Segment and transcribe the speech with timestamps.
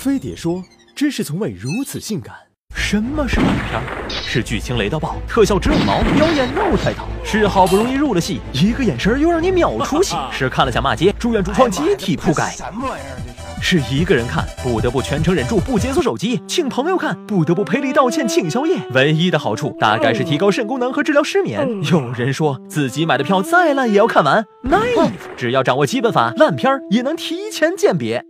[0.00, 0.64] 飞碟说
[0.96, 2.34] ：“知识从未如此性感。”
[2.74, 3.82] 什么是烂片？
[4.08, 7.06] 是剧情雷到爆，特效直五毛，表演 no 太套。
[7.22, 10.16] 是好不容易入了戏，一个眼神又让你秒出戏。
[10.32, 12.50] 是看了想骂街，住院主创集体铺盖。
[12.52, 13.20] 什么玩意儿？
[13.26, 13.80] 这是。
[13.82, 18.78] 是一个人看，不得不全程忍住不解锁手机；请朋友看，不得不赔礼道歉请宵夜。
[18.94, 21.68] 唯一的好处大概是提高肾功能和治疗失眠。
[21.92, 25.10] 有人说自己买的票再烂也要看完，naive。
[25.36, 28.24] 只要掌握基本法，烂片也能提前鉴别。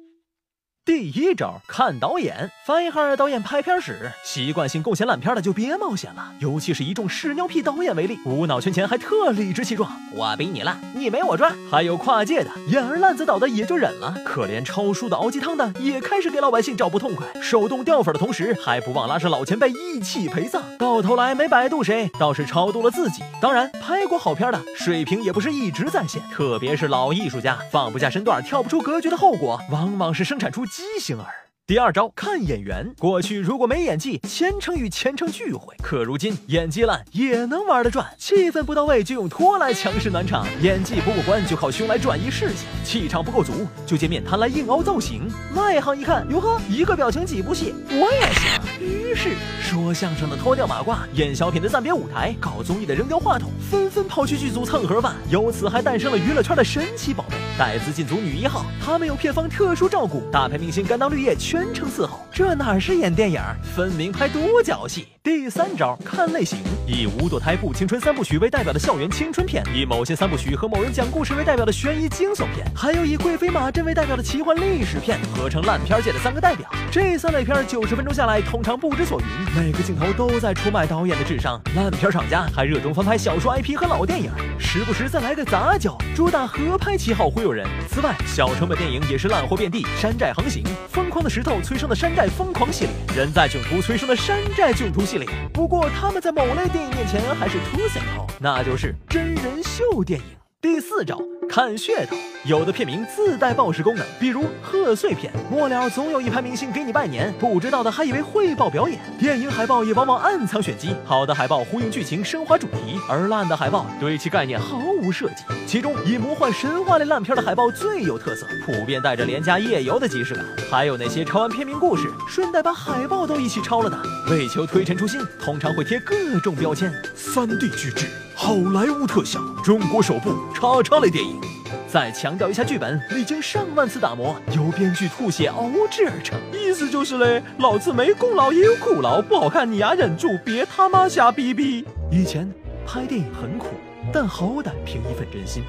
[0.82, 6.32] 第一招看导演，翻一下导演拍片史，习惯性贡献烂片的就别冒险了。
[6.40, 11.54] 尤其是一众屎尿屁导演为例，无脑圈钱还特理直气壮，我比你烂，你没我赚。
[11.70, 23.22] 还有跨界的，演而烂子倒的也就忍了，可怜抄书的熬鸡汤的也开始给老百姓找不痛快，手动掉粉的同时还不忘拉上老前辈一起陪葬，到头来没百度谁，倒是超度了自己。
[23.38, 30.64] 当然，拍过好片的水平也不是一直在线，特别是老艺术家，放不下身段，跳不出格局的后果，往往是生产出。
[30.70, 31.26] 畸形儿。
[31.66, 45.28] 第二招看演员，过去如果没演技，虔诚与虔诚聚会；可如今演技烂也能玩得转，气氛不到位就用拖来强势暖场，演技不过关就靠胸来转移视线，气场不够足就借面瘫来硬凹造型。
[45.54, 48.60] 外行一看，哟呵，一个表情几部戏，我也行。
[48.80, 55.14] 于是说相声的脱掉马褂，演小品的暂别舞台，搞综艺的扔掉话筒，纷纷跑去剧组蹭盒饭。
[55.28, 61.74] 由此还诞生了娱乐圈的神奇宝贝——带资进组女一号，他们有片方特殊照顾，大牌明星甘当绿叶全。
[61.74, 63.38] 程伺候，这哪是演电影，
[63.76, 65.08] 分明拍独角戏。
[65.22, 76.66] 第三招看类型，以无堕胎不青春三部曲为代表的校园青春片，以某些三部曲和某人讲故事为代表的悬疑惊悚片，还有以贵妃马珍为代表的奇幻历史片，合成烂片界的三个代表。
[76.90, 81.60] 这三类片九十分钟下来，通常不知所云，每个镜头都在出卖导演的智商。
[81.76, 87.66] 烂片厂家还热衷翻拍小说 IP 和老电影，时不时再来个杂交，主打合拍旗号忽悠人。
[87.88, 91.60] 此外，小成本电影也是烂货遍地，山寨横行，疯狂的石头。
[91.62, 95.28] 催生的山寨疯狂系列，人在囧途催生的山寨囧途系列。
[95.52, 100.39] 不过他们在某类电影面前还是凸显了那就是真人秀电影。
[100.62, 101.18] 第四招。
[101.48, 109.00] 看噱头，有的片名自带报时功能，比如贺岁片，末了总有一排明星给你拜年，不知道的还以为汇报表演。
[109.18, 115.42] 电影海报也往往暗藏玄机，好的海报呼应剧情，升华主题，而烂的海报对其概念毫无设计。
[115.66, 120.44] 其中以魔幻神话类烂片的海报最有特色，普遍带着廉价夜游的即视感。
[120.70, 123.98] 还有那些抄完片名故事，顺带把海报都一起抄了的，
[124.30, 126.92] 为求推陈出新，通常会贴各种标签。
[127.16, 128.06] 三 D 巨制。
[128.42, 131.38] 好莱坞特效，中国首部叉叉类电影。
[131.86, 136.40] 再强调一下，剧本历经上万次打磨，由编剧吐血熬制而成。
[136.50, 141.84] 意思就是嘞，老子没功劳也有苦劳，不好看你丫忍住，别他妈瞎逼逼。
[142.10, 142.50] 以前
[142.86, 143.66] 拍电影很苦，
[144.10, 145.62] 但好歹凭一份真心。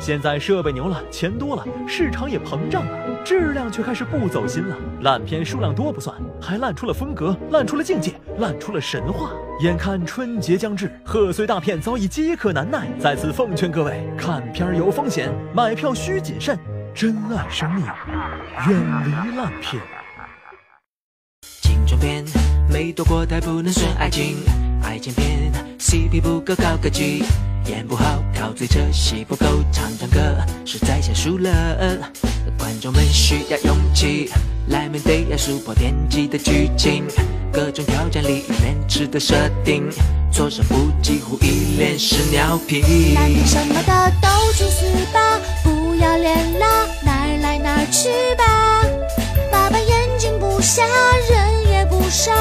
[0.00, 4.76] 现在设备牛了，钱多了，市场也膨胀了，质量却开始不走心了。
[5.02, 9.30] 烂片数量多不算，还烂出了风格，烂出了境界，烂出了神话。
[9.60, 16.56] 眼看春节将至，贺岁大片早已饥渴难耐，在此奉劝各位，看片有风险，买票需谨慎，
[16.94, 17.84] 珍爱生命，
[18.68, 19.82] 远离烂片。
[21.60, 22.24] 青春片
[22.72, 24.36] 没躲过，太不能算爱情，
[24.80, 27.24] 爱情片 CP 不够高科技。
[27.66, 30.20] 演不好靠嘴扯，戏不够唱唱歌，
[30.64, 31.50] 实在想输了。
[32.56, 34.30] 观众们需要勇气
[34.68, 37.04] 来面对要突破天际的剧情，
[37.52, 39.90] 各种挑战里面值的设定，
[40.32, 43.12] 措手不及，乎一脸是尿屁。
[43.14, 48.84] 男女什么的都去死吧，不要脸啦，哪儿来哪儿去吧。
[49.50, 50.84] 爸爸眼睛不瞎，
[51.28, 52.32] 人也不傻，